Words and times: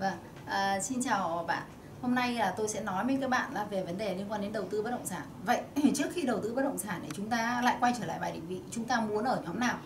Vâng, 0.00 0.18
à, 0.46 0.80
xin 0.80 1.02
chào 1.02 1.44
bạn. 1.48 1.62
Hôm 2.02 2.14
nay 2.14 2.34
là 2.34 2.54
tôi 2.56 2.68
sẽ 2.68 2.80
nói 2.80 3.04
với 3.04 3.18
các 3.20 3.30
bạn 3.30 3.54
là 3.54 3.64
về 3.64 3.82
vấn 3.84 3.98
đề 3.98 4.14
liên 4.14 4.26
quan 4.28 4.40
đến 4.40 4.52
đầu 4.52 4.64
tư 4.70 4.82
bất 4.82 4.90
động 4.90 5.06
sản. 5.06 5.22
Vậy 5.44 5.60
trước 5.94 6.06
khi 6.12 6.22
đầu 6.22 6.40
tư 6.40 6.54
bất 6.54 6.62
động 6.62 6.78
sản 6.78 7.00
thì 7.02 7.08
chúng 7.14 7.30
ta 7.30 7.60
lại 7.64 7.76
quay 7.80 7.94
trở 7.98 8.06
lại 8.06 8.18
bài 8.18 8.32
định 8.32 8.48
vị, 8.48 8.60
chúng 8.70 8.84
ta 8.84 9.00
muốn 9.00 9.24
ở 9.24 9.42
nhóm 9.44 9.60
nào? 9.60 9.78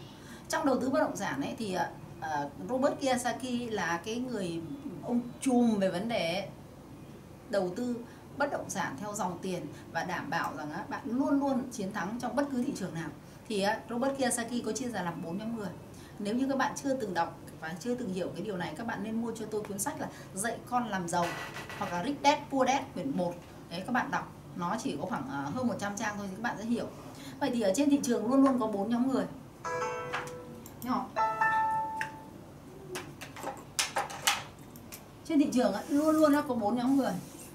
Trong 0.48 0.66
đầu 0.66 0.80
tư 0.80 0.90
bất 0.90 1.00
động 1.00 1.16
sản 1.16 1.42
ấy 1.42 1.54
thì 1.58 1.76
uh, 2.18 2.68
Robert 2.68 2.94
Kiyosaki 3.00 3.70
là 3.70 4.00
cái 4.04 4.16
người 4.16 4.60
ông 5.02 5.20
chùm 5.40 5.78
về 5.78 5.90
vấn 5.90 6.08
đề 6.08 6.48
đầu 7.50 7.72
tư 7.76 7.96
bất 8.36 8.52
động 8.52 8.70
sản 8.70 8.96
theo 9.00 9.14
dòng 9.14 9.38
tiền 9.42 9.66
và 9.92 10.04
đảm 10.04 10.30
bảo 10.30 10.56
rằng 10.56 10.68
uh, 10.82 10.90
bạn 10.90 11.02
luôn 11.04 11.40
luôn 11.40 11.62
chiến 11.72 11.92
thắng 11.92 12.18
trong 12.20 12.36
bất 12.36 12.46
cứ 12.52 12.62
thị 12.62 12.72
trường 12.76 12.94
nào. 12.94 13.08
Thì 13.48 13.66
uh, 13.66 13.90
Robert 13.90 14.18
Kiyosaki 14.18 14.64
có 14.66 14.72
chia 14.72 14.88
ra 14.88 15.02
làm 15.02 15.22
bốn 15.22 15.38
nhóm 15.38 15.56
người. 15.56 15.70
Nếu 16.18 16.34
như 16.34 16.46
các 16.48 16.58
bạn 16.58 16.72
chưa 16.82 16.94
từng 16.94 17.14
đọc 17.14 17.38
và 17.60 17.74
chưa 17.80 17.94
từng 17.94 18.14
hiểu 18.14 18.28
cái 18.34 18.42
điều 18.42 18.56
này 18.56 18.74
các 18.76 18.86
bạn 18.86 19.02
nên 19.02 19.22
mua 19.22 19.32
cho 19.32 19.46
tôi 19.50 19.62
cuốn 19.62 19.78
sách 19.78 20.00
là 20.00 20.08
dạy 20.34 20.56
con 20.70 20.88
làm 20.88 21.08
giàu 21.08 21.26
hoặc 21.78 21.92
là 21.92 22.04
Rich 22.04 22.16
Dad 22.24 22.38
Poor 22.50 22.68
Dad 22.68 22.82
quyển 22.94 23.16
1 23.16 23.34
đấy 23.70 23.82
các 23.86 23.92
bạn 23.92 24.10
đọc 24.10 24.32
nó 24.56 24.76
chỉ 24.82 24.96
có 25.00 25.06
khoảng 25.06 25.28
à, 25.30 25.46
hơn 25.54 25.66
100 25.66 25.96
trang 25.96 26.14
thôi 26.16 26.26
thì 26.30 26.36
các 26.36 26.42
bạn 26.42 26.56
sẽ 26.58 26.64
hiểu. 26.64 26.86
Vậy 27.40 27.50
thì 27.54 27.60
ở 27.60 27.72
trên 27.74 27.90
thị 27.90 28.00
trường 28.02 28.30
luôn 28.30 28.42
luôn 28.42 28.60
có 28.60 28.66
bốn 28.66 28.90
nhóm 28.90 29.10
người. 29.10 29.24
Nhỏ 30.82 31.06
trên 35.24 35.38
thị 35.38 35.48
trường 35.52 35.72
luôn 35.88 36.16
luôn 36.16 36.32
nó 36.32 36.42
có 36.42 36.54
bốn 36.54 36.76
nhóm 36.76 36.96
người. 36.96 37.12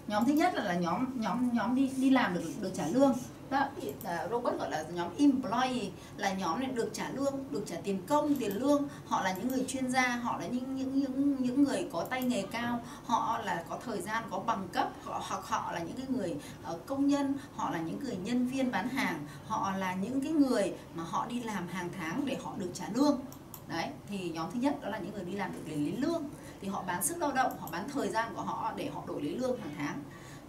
Nhóm 0.08 0.26
thứ 0.26 0.34
nhất 0.34 0.55
là, 0.55 0.64
là 0.64 0.73
nhóm 0.73 1.22
nhóm 1.22 1.50
nhóm 1.53 1.76
đi 1.76 1.91
đi 1.98 2.09
làm 2.09 2.34
được 2.34 2.44
được 2.62 2.72
trả 2.76 2.88
lương 2.88 3.16
đó 3.49 3.67
à, 4.03 4.27
Robert 4.31 4.58
gọi 4.58 4.71
là 4.71 4.84
nhóm 4.94 5.08
employee 5.17 5.89
là 6.17 6.34
nhóm 6.34 6.59
này 6.59 6.70
được 6.70 6.89
trả 6.94 7.09
lương 7.09 7.44
được 7.52 7.63
trả 7.66 7.75
tiền 7.84 8.02
công 8.08 8.35
tiền 8.35 8.55
lương. 8.55 8.88
Họ 9.05 9.23
là 9.23 9.34
những 9.34 9.48
người 9.48 9.66
chuyên 9.67 9.91
gia 9.91 10.16
họ 10.16 10.38
là 10.38 10.48
những 10.48 10.75
những 10.75 10.99
những 10.99 11.35
những 11.39 11.63
người 11.63 11.89
có 11.91 12.05
tay 12.09 12.22
nghề 12.22 12.41
cao. 12.41 12.81
Họ 13.05 13.39
là 13.45 13.63
có 13.70 13.80
thời 13.85 14.02
gian 14.02 14.23
có 14.31 14.39
bằng 14.39 14.67
cấp. 14.73 14.89
Họ 15.03 15.22
hoặc 15.27 15.45
họ 15.45 15.72
là 15.72 15.80
những 15.80 15.97
cái 15.97 16.05
người 16.09 16.36
uh, 16.73 16.86
công 16.86 17.08
nhân 17.08 17.33
họ 17.55 17.70
là 17.70 17.80
những 17.80 18.00
người 18.00 18.16
nhân 18.16 18.47
viên 18.47 18.72
bán 18.72 18.89
hàng. 18.89 19.25
Họ 19.47 19.72
là 19.77 19.94
những 19.94 20.22
cái 20.22 20.31
người 20.31 20.73
mà 20.95 21.03
họ 21.03 21.25
đi 21.30 21.42
làm 21.42 21.67
hàng 21.67 21.89
tháng 22.00 22.25
để 22.25 22.38
họ 22.44 22.53
được 22.58 22.70
trả 22.73 22.86
lương. 22.94 23.20
Đấy 23.67 23.88
thì 24.09 24.30
nhóm 24.30 24.52
thứ 24.52 24.59
nhất 24.59 24.81
đó 24.81 24.89
là 24.89 24.97
những 24.97 25.14
người 25.14 25.25
đi 25.25 25.33
làm 25.33 25.53
được 25.53 25.61
để 25.66 25.75
lấy 25.75 25.94
lương. 25.97 26.23
Thì 26.61 26.67
họ 26.67 26.83
bán 26.88 27.03
sức 27.03 27.17
lao 27.17 27.31
động 27.31 27.52
họ 27.59 27.70
bán 27.72 27.89
thời 27.89 28.08
gian 28.08 28.36
của 28.36 28.42
họ 28.42 28.73
để 28.75 28.89
họ 28.94 29.03
đổi 29.08 29.22
lấy 29.22 29.36
lương 29.36 29.61
hàng 29.61 29.73
tháng 29.77 30.00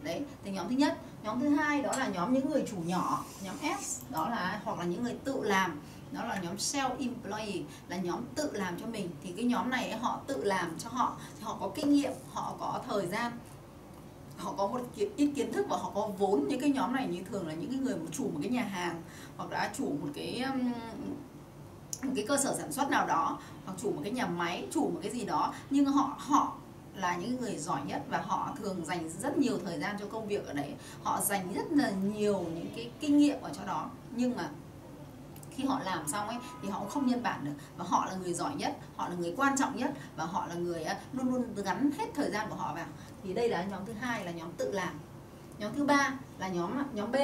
đấy, 0.02 0.22
thì 0.44 0.50
nhóm 0.50 0.68
thứ 0.68 0.74
nhất. 0.74 0.98
Nhóm 1.22 1.40
thứ 1.40 1.48
hai 1.48 1.82
đó 1.82 1.92
là 1.98 2.08
nhóm 2.08 2.32
những 2.32 2.50
người 2.50 2.64
chủ 2.70 2.76
nhỏ, 2.76 3.24
nhóm 3.44 3.56
S 3.80 4.02
đó 4.10 4.28
là, 4.28 4.60
hoặc 4.64 4.78
là 4.78 4.84
những 4.84 5.02
người 5.02 5.16
tự 5.24 5.42
làm. 5.42 5.80
Đó 6.12 6.24
là 6.24 6.40
nhóm 6.42 6.56
self 6.56 6.90
employee 6.98 7.62
là 7.88 7.96
nhóm 7.96 8.20
tự 8.34 8.50
làm 8.52 8.80
cho 8.80 8.86
mình. 8.86 9.10
Thì 9.22 9.32
cái 9.32 9.44
nhóm 9.44 9.70
này 9.70 9.98
họ 9.98 10.20
tự 10.26 10.44
làm 10.44 10.78
cho 10.78 10.88
họ, 10.92 11.16
thì 11.38 11.44
họ 11.44 11.56
có 11.60 11.70
kinh 11.74 11.92
nghiệm, 11.92 12.12
họ 12.32 12.54
có 12.60 12.80
thời 12.88 13.06
gian, 13.06 13.32
họ 14.36 14.54
có 14.56 14.66
một 14.66 14.80
ít 15.16 15.32
kiến 15.36 15.52
thức 15.52 15.66
và 15.68 15.76
họ 15.76 15.92
có 15.94 16.10
vốn. 16.18 16.48
Những 16.48 16.60
cái 16.60 16.70
nhóm 16.70 16.92
này 16.92 17.08
như 17.08 17.22
thường 17.30 17.48
là 17.48 17.54
những 17.54 17.70
cái 17.70 17.80
người 17.80 17.94
chủ 18.12 18.24
một 18.24 18.38
cái 18.42 18.50
nhà 18.50 18.62
hàng, 18.62 19.02
hoặc 19.36 19.50
là 19.50 19.70
chủ 19.78 19.84
một 19.84 20.08
cái 20.14 20.42
um, 20.52 20.72
một 22.02 22.12
cái 22.16 22.24
cơ 22.28 22.36
sở 22.36 22.54
sản 22.58 22.72
xuất 22.72 22.90
nào 22.90 23.06
đó, 23.06 23.38
hoặc 23.66 23.74
chủ 23.82 23.90
một 23.90 24.00
cái 24.04 24.12
nhà 24.12 24.26
máy, 24.26 24.66
chủ 24.70 24.80
một 24.80 25.00
cái 25.02 25.12
gì 25.12 25.24
đó. 25.24 25.54
Nhưng 25.70 25.84
họ 25.84 26.16
họ 26.18 26.56
là 27.00 27.16
những 27.16 27.40
người 27.40 27.56
giỏi 27.56 27.80
nhất 27.86 28.02
và 28.08 28.18
họ 28.26 28.54
thường 28.58 28.84
dành 28.84 29.10
rất 29.22 29.38
nhiều 29.38 29.58
thời 29.64 29.78
gian 29.78 29.96
cho 30.00 30.06
công 30.06 30.28
việc 30.28 30.46
ở 30.46 30.52
đấy. 30.52 30.74
Họ 31.02 31.20
dành 31.20 31.52
rất 31.54 31.72
là 31.72 31.90
nhiều 31.90 32.38
những 32.54 32.72
cái 32.76 32.90
kinh 33.00 33.18
nghiệm 33.18 33.42
ở 33.42 33.50
cho 33.58 33.64
đó. 33.64 33.90
Nhưng 34.16 34.36
mà 34.36 34.48
khi 35.50 35.64
họ 35.64 35.80
làm 35.84 36.08
xong 36.08 36.28
ấy, 36.28 36.36
thì 36.62 36.68
họ 36.68 36.84
không 36.84 37.06
nhân 37.06 37.22
bản 37.22 37.44
được. 37.44 37.52
Và 37.76 37.84
họ 37.88 38.06
là 38.06 38.14
người 38.14 38.34
giỏi 38.34 38.54
nhất, 38.54 38.76
họ 38.96 39.08
là 39.08 39.14
người 39.14 39.34
quan 39.36 39.58
trọng 39.58 39.76
nhất 39.76 39.90
và 40.16 40.24
họ 40.24 40.46
là 40.46 40.54
người 40.54 40.84
luôn 41.12 41.28
luôn 41.34 41.54
gắn 41.64 41.90
hết 41.98 42.06
thời 42.14 42.30
gian 42.30 42.50
của 42.50 42.56
họ 42.56 42.74
vào. 42.74 42.86
Thì 43.24 43.34
đây 43.34 43.48
là 43.48 43.64
nhóm 43.64 43.86
thứ 43.86 43.92
hai 43.92 44.24
là 44.24 44.30
nhóm 44.30 44.52
tự 44.56 44.72
làm. 44.72 44.94
Nhóm 45.58 45.74
thứ 45.74 45.84
ba 45.84 46.14
là 46.38 46.48
nhóm 46.48 46.70
nhóm 46.94 47.12
B 47.12 47.16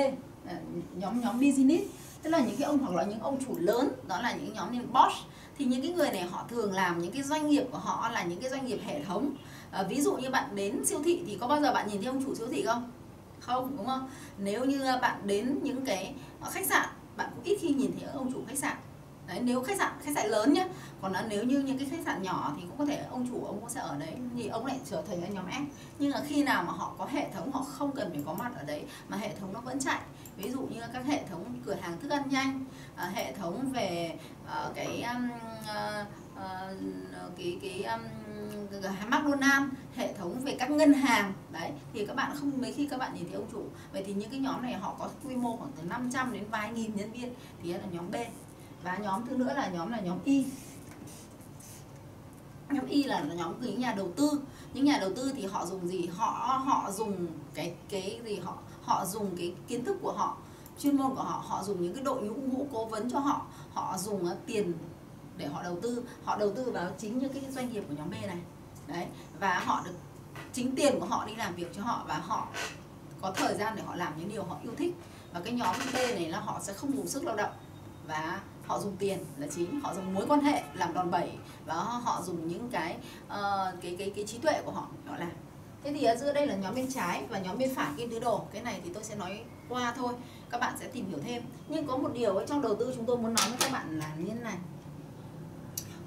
à, 0.47 0.55
nhóm 0.95 1.21
nhóm 1.21 1.41
business. 1.41 1.85
Tức 2.23 2.31
là 2.31 2.39
những 2.39 2.57
cái 2.57 2.67
ông 2.67 2.79
hoặc 2.79 2.95
là 2.95 3.05
những 3.05 3.21
ông 3.21 3.45
chủ 3.47 3.55
lớn, 3.59 3.89
đó 4.09 4.21
là 4.21 4.33
những 4.33 4.53
nhóm 4.53 4.73
như 4.73 4.81
boss 4.83 5.17
thì 5.59 5.65
những 5.65 5.83
cái 5.83 5.91
người 5.91 6.11
này 6.11 6.23
họ 6.23 6.45
thường 6.49 6.73
làm 6.73 6.99
những 6.99 7.13
cái 7.13 7.23
doanh 7.23 7.49
nghiệp 7.49 7.65
của 7.73 7.79
họ 7.79 8.09
là 8.09 8.23
những 8.23 8.41
cái 8.41 8.51
doanh 8.51 8.67
nghiệp 8.67 8.81
hệ 8.85 9.05
thống 9.05 9.35
à, 9.71 9.83
ví 9.83 10.01
dụ 10.01 10.17
như 10.17 10.31
bạn 10.31 10.57
đến 10.57 10.85
siêu 10.85 11.01
thị 11.05 11.23
thì 11.27 11.39
có 11.41 11.49
bao 11.49 11.61
giờ 11.61 11.73
bạn 11.73 11.89
nhìn 11.89 12.03
thấy 12.03 12.07
ông 12.07 12.25
chủ 12.25 12.35
siêu 12.35 12.49
thị 12.51 12.65
không? 12.67 12.91
Không 13.41 13.77
đúng 13.77 13.87
không? 13.87 14.09
Nếu 14.39 14.65
như 14.65 14.85
bạn 15.03 15.27
đến 15.27 15.59
những 15.63 15.85
cái 15.85 16.15
khách 16.51 16.67
sạn 16.67 16.89
bạn 17.17 17.31
cũng 17.35 17.45
ít 17.45 17.59
khi 17.61 17.69
nhìn 17.69 17.91
thấy 18.01 18.11
ông 18.11 18.33
chủ 18.33 18.41
khách 18.49 18.59
sạn. 18.59 18.77
Đấy 19.27 19.41
nếu 19.43 19.63
khách 19.63 19.79
sạn 19.79 19.93
khách 20.05 20.13
sạn 20.15 20.27
lớn 20.27 20.53
nhé 20.53 20.69
còn 21.03 21.13
nếu 21.29 21.45
như 21.45 21.59
những 21.59 21.79
cái 21.79 21.89
khách 21.91 22.05
sạn 22.05 22.23
nhỏ 22.23 22.53
thì 22.57 22.63
cũng 22.63 22.79
có 22.79 22.87
thể 22.87 23.05
ông 23.11 23.29
chủ 23.31 23.45
ông 23.45 23.61
cũng 23.61 23.71
sẽ 23.71 23.81
ở 23.81 23.97
đấy. 23.99 24.15
Thì 24.37 24.49
ông 24.49 24.67
lại 24.67 24.79
trở 24.91 25.03
thành 25.03 25.35
nhóm 25.35 25.45
S. 25.51 25.79
Nhưng 25.99 26.11
là 26.11 26.23
khi 26.27 26.43
nào 26.43 26.63
mà 26.63 26.73
họ 26.73 26.95
có 26.99 27.07
hệ 27.07 27.31
thống 27.35 27.53
họ 27.53 27.61
không 27.61 27.93
cần 27.93 28.11
phải 28.11 28.23
có 28.27 28.35
mặt 28.35 28.53
ở 28.57 28.65
đấy 28.65 28.85
mà 29.09 29.17
hệ 29.17 29.35
thống 29.41 29.53
nó 29.53 29.61
vẫn 29.61 29.81
chạy. 29.81 30.01
Ví 30.37 30.51
dụ 30.51 30.61
như 30.61 30.81
các 30.93 31.05
hệ 31.07 31.25
thống 31.31 31.45
cửa 31.67 31.77
hàng 31.81 32.01
thức 32.01 32.11
ăn 32.11 32.23
nhanh 32.31 32.65
à, 32.97 33.11
hệ 33.15 33.33
thống 33.33 33.71
về 33.73 34.19
ờ, 34.47 34.73
cái 34.75 35.03
um, 35.03 35.29
ờ, 35.67 36.05
uh, 36.37 37.37
cái 37.37 37.59
cái 37.63 37.83
um, 37.83 38.01
McDonald 39.11 39.71
hệ 39.95 40.13
thống 40.13 40.41
về 40.41 40.57
các 40.59 40.71
ngân 40.71 40.93
hàng. 40.93 41.33
Đấy 41.53 41.73
thì 41.93 42.07
các 42.07 42.17
bạn 42.17 42.33
không 42.35 42.53
mấy 42.61 42.73
khi 42.73 42.87
các 42.87 42.99
bạn 42.99 43.15
nhìn 43.15 43.25
thấy 43.25 43.35
ông 43.35 43.49
chủ. 43.53 43.63
Vậy 43.93 44.03
thì 44.07 44.13
những 44.13 44.31
cái 44.31 44.41
nhóm 44.41 44.63
này 44.63 44.73
họ 44.73 44.95
có 44.99 45.09
quy 45.25 45.37
mô 45.37 45.57
khoảng 45.57 45.71
từ 45.77 45.83
500 45.83 46.33
đến 46.33 46.45
vài 46.51 46.73
nghìn 46.73 46.97
nhân 46.97 47.13
viên. 47.13 47.35
Thì 47.63 47.73
là 47.73 47.81
nhóm 47.93 48.11
B. 48.11 48.15
Và 48.83 48.97
nhóm 48.97 49.27
thứ 49.27 49.37
nữa 49.37 49.53
là 49.57 49.69
nhóm 49.69 49.91
là 49.91 50.01
nhóm 50.01 50.19
Y 50.25 50.45
nhóm 52.71 52.87
Y 52.87 53.03
là 53.03 53.21
nhóm 53.21 53.61
những 53.61 53.81
nhà 53.81 53.95
đầu 53.97 54.09
tư. 54.17 54.31
Những 54.75 54.85
nhà 54.85 54.99
đầu 55.01 55.11
tư 55.17 55.33
thì 55.37 55.47
họ 55.47 55.67
dùng 55.67 55.89
gì? 55.89 56.07
Họ 56.07 56.63
họ 56.67 56.91
dùng 56.93 57.27
cái 57.55 57.75
cái 57.89 58.21
gì 58.25 58.39
họ? 58.39 58.59
Họ 58.83 59.05
dùng 59.05 59.37
cái 59.37 59.55
kiến 59.69 59.85
thức 59.85 59.97
của 60.03 60.13
họ 60.13 60.37
chuyên 60.79 60.97
môn 60.97 61.15
của 61.15 61.23
họ. 61.23 61.43
Họ 61.47 61.63
dùng 61.63 61.83
những 61.83 61.95
cái 61.95 62.05
đội 62.05 62.23
ngũ 62.23 62.35
ngũ 62.35 62.67
cố 62.73 62.85
vấn 62.85 63.11
cho 63.11 63.19
họ. 63.19 63.47
Họ 63.75 63.99
dùng 63.99 64.27
ờ, 64.27 64.37
tiền 64.47 64.73
để 65.37 65.47
họ 65.47 65.63
đầu 65.63 65.79
tư. 65.83 66.05
Họ 66.25 66.37
đầu 66.37 66.53
tư 66.57 66.71
vào 66.71 66.91
chính 66.99 67.19
những 67.19 67.33
cái 67.33 67.43
doanh 67.51 67.73
nghiệp 67.73 67.85
của 67.89 67.95
nhóm 67.99 68.11
B 68.11 68.13
này. 68.13 68.39
Đấy 68.87 69.07
và 69.41 69.59
họ 69.59 69.83
được 69.85 69.95
chính 70.53 70.77
tiền 70.77 71.01
của 71.01 71.07
họ 71.07 71.27
đi 71.27 71.35
làm 71.35 71.55
việc 71.55 71.75
cho 71.77 71.83
họ 71.83 72.05
và 72.09 72.19
họ 72.19 72.49
có 73.21 73.33
thời 73.33 73.55
gian 73.55 73.77
để 73.77 73.83
họ 73.83 73.95
làm 73.95 74.19
những 74.19 74.29
điều 74.29 74.45
họ 74.45 74.57
yêu 74.63 74.73
thích. 74.77 74.95
Và 75.33 75.41
cái 75.41 75.53
nhóm 75.53 75.77
B 75.93 75.95
này 75.95 76.29
là 76.29 76.41
họ 76.41 76.61
sẽ 76.63 76.73
không 76.73 76.97
dùng 76.97 77.07
sức 77.07 77.25
lao 77.25 77.37
động 77.37 77.53
và 78.07 78.41
họ 78.67 78.81
dùng 78.81 78.97
tiền 78.97 79.19
là 79.39 79.47
chính. 79.55 79.81
Họ 79.81 79.95
dùng 79.95 80.15
mối 80.15 80.27
quan 80.29 80.41
hệ 80.41 80.63
làm 80.75 80.95
đòn 80.95 81.11
bẩy 81.11 81.31
và 81.67 81.75
họ 81.75 82.23
dùng 82.23 82.49
những 82.49 82.69
cái 82.71 82.97
uh, 83.27 83.33
cái 83.83 83.97
cái 83.99 84.13
cái 84.17 84.27
trí 84.27 84.39
tuệ 84.39 84.63
của 84.65 84.71
họ 84.73 84.89
họ 85.07 85.17
làm. 85.17 85.33
Thế 85.85 85.93
thì 85.93 86.05
ở 86.05 86.17
giữa 86.17 86.33
đây 86.33 86.47
là 86.47 86.57
nhóm 86.57 86.75
bên 86.75 86.93
trái 86.93 87.25
và 87.29 87.39
nhóm 87.39 87.59
bên 87.59 87.75
phải 87.75 87.91
kim 87.97 88.11
tứ 88.11 88.19
đồ. 88.19 88.45
Cái 88.53 88.63
này 88.63 88.81
thì 88.85 88.91
tôi 88.95 89.05
sẽ 89.05 89.17
nói 89.17 89.45
qua 89.69 89.95
thôi. 89.97 90.15
Các 90.51 90.61
bạn 90.61 90.75
sẽ 90.81 90.89
tìm 90.89 91.09
hiểu 91.09 91.19
thêm. 91.25 91.43
Nhưng 91.69 91.87
có 91.87 91.97
một 91.97 92.11
điều 92.15 92.47
trong 92.47 92.63
đầu 92.63 92.77
tư 92.77 92.93
chúng 92.97 93.07
tôi 93.07 93.17
muốn 93.17 93.35
nói 93.35 93.49
với 93.49 93.59
các 93.61 93.73
bạn 93.73 93.99
là 93.99 94.11
như 94.19 94.29
thế 94.29 94.35
này 94.35 94.57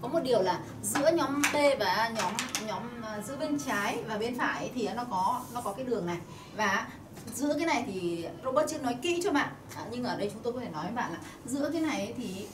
có 0.02 0.08
một 0.08 0.20
điều 0.24 0.42
là 0.42 0.60
giữa 0.84 1.12
nhóm 1.16 1.42
T 1.54 1.56
và 1.80 2.12
nhóm 2.16 2.34
nhóm 2.68 3.02
à, 3.04 3.22
giữa 3.28 3.38
bên 3.38 3.60
trái 3.66 4.04
và 4.08 4.18
bên 4.18 4.38
phải 4.38 4.72
thì 4.76 4.90
nó 4.96 5.04
có 5.04 5.42
nó 5.54 5.62
có 5.62 5.74
cái 5.74 5.86
đường 5.86 6.06
này. 6.06 6.18
Và 6.56 6.88
giữa 7.36 7.54
cái 7.58 7.66
này 7.66 7.84
thì 7.88 8.26
Robert 8.44 8.70
chưa 8.72 8.78
nói 8.78 8.96
kỹ 9.02 9.22
cho 9.24 9.32
bạn. 9.32 9.50
À, 9.76 9.84
nhưng 9.92 10.04
ở 10.04 10.18
đây 10.18 10.30
chúng 10.34 10.44
tôi 10.44 10.54
có 10.54 10.60
thể 10.60 10.70
nói 10.70 10.84
với 10.84 10.96
bạn 10.96 11.12
là 11.12 11.20
giữa 11.46 11.70
cái 11.74 11.82
này 11.82 12.14
thì 12.18 12.48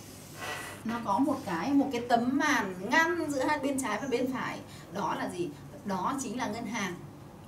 nó 0.85 0.99
có 1.05 1.19
một 1.19 1.37
cái 1.45 1.69
một 1.69 1.89
cái 1.91 2.01
tấm 2.09 2.37
màn 2.37 2.75
ngăn 2.89 3.31
giữa 3.31 3.43
hai 3.43 3.59
bên 3.59 3.81
trái 3.81 3.99
và 4.01 4.07
bên 4.07 4.33
phải. 4.33 4.59
Đó 4.93 5.15
là 5.19 5.29
gì? 5.29 5.49
Đó 5.85 6.13
chính 6.23 6.37
là 6.37 6.47
ngân 6.47 6.65
hàng. 6.65 6.93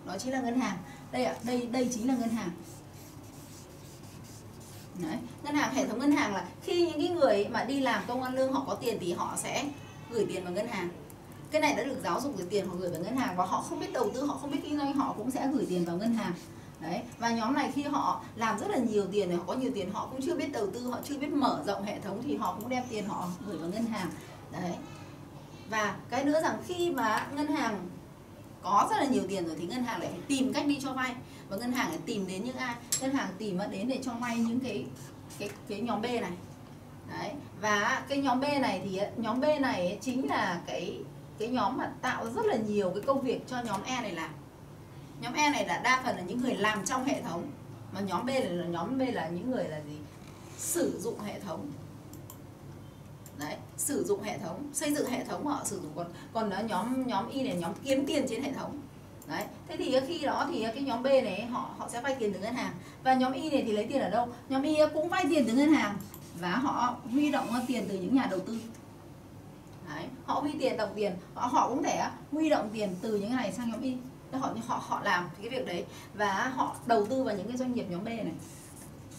Đó 0.06 0.18
chính 0.20 0.34
là 0.34 0.42
ngân 0.42 0.60
hàng. 0.60 0.78
Đây 1.12 1.26
ạ 1.26 1.36
đây 1.44 1.68
đây 1.72 1.90
chính 1.94 2.08
là 2.08 2.16
ngân 2.20 2.30
hàng. 2.30 2.50
Đấy. 5.04 5.18
ngân 5.44 5.56
hàng 5.56 5.74
hệ 5.74 5.88
thống 5.88 6.00
ngân 6.00 6.12
hàng 6.12 6.36
là 6.36 6.46
khi 6.64 6.88
những 6.88 7.00
cái 7.00 7.10
người 7.10 7.48
mà 7.52 7.64
đi 7.64 7.80
làm 7.80 8.04
công 8.08 8.24
ăn 8.24 8.36
lương 8.36 8.54
họ 8.54 8.64
có 8.68 8.76
tiền 8.76 8.98
thì 9.02 9.14
họ 9.14 9.34
sẽ 9.38 9.66
gửi 10.12 10.26
tiền 10.30 10.44
vào 10.44 10.54
ngân 10.54 10.68
hàng. 10.68 10.90
Cái 11.52 11.62
này 11.62 11.76
đã 11.76 11.84
được 11.84 11.98
giáo 12.04 12.22
dục 12.22 12.38
gửi 12.38 12.48
tiền 12.50 12.68
họ 12.68 12.76
gửi 12.76 12.90
vào 12.90 13.02
ngân 13.02 13.18
hàng 13.18 13.38
và 13.38 13.46
họ 13.46 13.62
không 13.62 13.80
biết 13.80 13.94
đầu 13.94 14.12
tư, 14.14 14.26
họ 14.26 14.38
không 14.38 14.52
biết 14.52 14.60
kinh 14.64 14.78
doanh, 14.78 14.94
họ 14.94 15.14
cũng 15.18 15.32
sẽ 15.32 15.50
gửi 15.54 15.66
tiền 15.70 15.86
vào 15.86 15.98
ngân 15.98 16.14
hàng. 16.14 16.34
Đấy, 16.80 17.02
và 17.20 17.30
nhóm 17.30 17.54
này 17.54 17.72
khi 17.76 17.84
họ 17.84 18.22
làm 18.36 18.60
rất 18.60 18.70
là 18.70 18.78
nhiều 18.78 19.06
tiền 19.12 19.38
họ 19.38 19.44
có 19.48 19.54
nhiều 19.54 19.72
tiền, 19.76 19.92
họ 19.94 20.08
cũng 20.12 20.22
chưa 20.22 20.36
biết 20.36 20.52
đầu 20.52 20.72
tư, 20.72 20.88
họ 20.88 21.00
chưa 21.04 21.18
biết 21.18 21.30
mở 21.30 21.64
rộng 21.68 21.84
hệ 21.84 22.00
thống 22.00 22.22
thì 22.26 22.36
họ 22.36 22.58
cũng 22.60 22.70
đem 22.70 22.84
tiền 22.90 23.08
họ 23.08 23.30
gửi 23.48 23.58
vào 23.58 23.70
ngân 23.70 23.86
hàng. 23.86 24.12
Đấy. 24.52 24.76
Và 25.70 25.96
cái 26.10 26.24
nữa 26.24 26.42
rằng 26.42 26.58
khi 26.68 26.92
mà 26.92 27.28
ngân 27.36 27.48
hàng 27.48 27.90
có 28.64 28.88
rất 28.90 28.98
là 28.98 29.06
nhiều 29.06 29.24
tiền 29.28 29.48
rồi 29.48 29.56
thì 29.60 29.68
ngân 29.68 29.84
hàng 29.84 30.02
lại 30.02 30.10
phải 30.12 30.22
tìm 30.28 30.54
cách 30.54 30.68
đi 30.68 30.80
cho 30.82 30.94
vay. 30.94 31.16
Và 31.50 31.58
ngân 31.58 31.72
hàng 31.72 31.90
lại 31.90 32.00
tìm 32.06 32.28
đến 32.28 32.44
những 32.44 32.56
ai? 32.56 32.76
Ngân 33.02 33.14
hàng 33.14 33.30
tìm 33.38 33.60
đến 33.72 33.88
để 33.88 34.00
cho 34.04 34.14
vay 34.14 34.38
những 34.38 34.60
cái 34.60 34.86
cái 35.40 35.50
cái 35.68 35.82
nhóm 35.82 36.02
B 36.02 36.06
này 36.06 36.32
đấy, 37.10 37.32
và 37.62 38.06
cái 38.10 38.18
nhóm 38.18 38.42
B 38.42 38.44
này 38.44 38.82
thì 38.84 39.00
nhóm 39.18 39.42
B 39.42 39.44
này 39.62 39.98
chính 40.02 40.28
là 40.28 40.62
cái 40.68 41.00
cái 41.40 41.48
nhóm 41.48 41.78
mà 41.78 41.92
tạo 42.02 42.30
rất 42.30 42.46
là 42.46 42.56
nhiều 42.56 42.90
cái 42.90 43.04
công 43.08 43.22
việc 43.22 43.48
cho 43.48 43.62
nhóm 43.62 43.84
E 43.84 44.02
này 44.02 44.12
làm. 44.12 44.30
Nhóm 45.22 45.34
E 45.34 45.50
này 45.50 45.66
là 45.68 45.78
đa 45.84 46.02
phần 46.06 46.16
là 46.16 46.22
những 46.22 46.42
người 46.42 46.56
làm 46.56 46.86
trong 46.86 47.06
hệ 47.06 47.22
thống, 47.22 47.48
mà 47.94 48.02
nhóm 48.02 48.26
B 48.26 48.30
là, 48.30 48.66
nhóm 48.66 48.98
B 48.98 49.02
là 49.14 49.28
những 49.28 49.52
người 49.52 49.64
là 49.64 49.80
gì? 49.80 49.98
Sử 50.58 51.00
dụng 51.00 51.20
hệ 51.20 51.40
thống. 51.40 51.72
Đấy, 53.40 53.56
sử 53.78 54.04
dụng 54.04 54.24
hệ 54.24 54.38
thống, 54.38 54.70
xây 54.74 54.94
dựng 54.94 55.10
hệ 55.10 55.24
thống 55.24 55.48
họ 55.48 55.62
sử 55.66 55.82
dụng. 55.82 55.92
Còn 55.96 56.08
còn 56.34 56.68
nhóm 56.68 57.08
nhóm 57.08 57.30
y 57.30 57.44
này 57.44 57.56
nhóm 57.56 57.72
kiếm 57.84 58.06
tiền 58.06 58.26
trên 58.30 58.44
hệ 58.44 58.52
thống. 58.52 58.82
Đấy, 59.28 59.44
thế 59.68 59.78
thì 59.78 60.00
khi 60.08 60.20
đó 60.20 60.48
thì 60.52 60.66
cái 60.74 60.84
nhóm 60.84 61.04
B 61.04 61.06
này 61.06 61.46
họ 61.46 61.70
họ 61.78 61.90
sẽ 61.90 62.02
vay 62.02 62.16
tiền 62.20 62.34
từ 62.34 62.40
ngân 62.40 62.54
hàng. 62.54 62.74
Và 63.04 63.14
nhóm 63.14 63.34
Y 63.34 63.50
này 63.50 63.64
thì 63.66 63.72
lấy 63.72 63.86
tiền 63.86 64.02
ở 64.02 64.10
đâu? 64.10 64.28
Nhóm 64.50 64.64
Y 64.64 64.78
cũng 64.94 65.10
vay 65.10 65.26
tiền 65.30 65.46
từ 65.48 65.54
ngân 65.54 65.74
hàng 65.74 65.98
và 66.40 66.56
họ 66.56 66.96
huy 67.12 67.32
động 67.32 67.48
tiền 67.68 67.86
từ 67.90 67.98
những 67.98 68.16
nhà 68.16 68.28
đầu 68.32 68.40
tư. 68.40 68.60
Đấy 69.90 70.06
họ 70.26 70.40
huy 70.40 70.52
tiền 70.60 70.78
đồng 70.78 70.90
tiền. 70.96 71.16
Họ 71.34 71.48
họ 71.48 71.70
cũng 71.70 71.84
thể 71.84 72.04
huy 72.32 72.50
động 72.50 72.70
tiền 72.74 72.96
từ 73.02 73.16
những 73.16 73.36
này 73.36 73.52
sang 73.52 73.72
nhóm 73.72 73.82
Y. 73.82 73.96
Họ 74.32 74.50
họ 74.68 74.82
họ 74.88 75.02
làm 75.04 75.30
cái 75.42 75.50
việc 75.50 75.66
đấy. 75.66 75.86
Và 76.14 76.52
họ 76.56 76.76
đầu 76.86 77.06
tư 77.06 77.24
vào 77.24 77.36
những 77.36 77.48
cái 77.48 77.58
doanh 77.58 77.74
nghiệp 77.74 77.86
nhóm 77.90 78.04
B 78.04 78.08
này. 78.08 78.34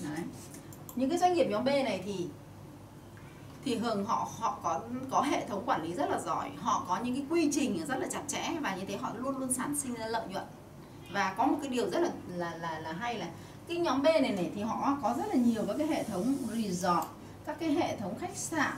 Đấy. 0.03 0.25
những 0.95 1.11
cái 1.11 1.19
doanh 1.19 1.35
nghiệp 1.35 1.47
nhóm 1.51 1.65
B 1.65 1.69
này 1.69 2.03
thì 2.05 2.29
thì 3.65 3.79
thường 3.79 4.05
họ 4.05 4.29
họ 4.39 4.59
có 4.63 4.81
có 5.11 5.23
hệ 5.23 5.47
thống 5.47 5.63
quản 5.67 5.83
lý 5.83 5.95
rất 5.95 6.11
là 6.11 6.21
giỏi. 6.21 6.51
Họ 6.57 6.85
có 6.89 6.99
những 6.99 7.15
cái 7.15 7.25
quy 7.31 7.51
trình 7.53 7.87
rất 7.89 7.99
là 7.99 8.07
chặt 8.11 8.23
chẽ 8.29 8.53
và 8.61 8.77
như 8.77 8.85
thế 8.89 8.97
họ 8.97 9.11
luôn 9.17 9.39
luôn 9.39 9.53
sản 9.53 9.77
sinh 9.79 9.95
ra 9.95 10.07
lợi 10.07 10.29
nhuận. 10.29 10.45
Và 11.13 11.35
có 11.37 11.47
một 11.47 11.57
cái 11.63 11.71
điều 11.71 11.91
rất 11.91 12.01
là 12.01 12.11
là 12.29 12.55
là, 12.57 12.79
là 12.79 12.93
hay 12.93 13.19
là 13.19 13.27
cái 13.69 13.77
nhóm 13.77 14.03
B 14.03 14.05
này 14.05 14.21
này 14.21 14.51
thì 14.55 14.63
họ 14.63 14.99
có 15.03 15.15
rất 15.19 15.25
là 15.29 15.35
nhiều 15.35 15.63
các 15.69 15.75
cái 15.79 15.87
hệ 15.87 16.03
thống 16.03 16.35
resort, 16.55 17.07
các 17.47 17.57
cái 17.61 17.71
hệ 17.71 17.97
thống 17.97 18.15
khách 18.19 18.37
sạn, 18.37 18.73